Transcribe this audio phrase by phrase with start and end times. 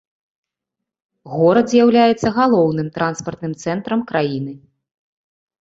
[1.33, 4.53] Горад з'яўляецца галоўным транспартным цэнтрам краіны.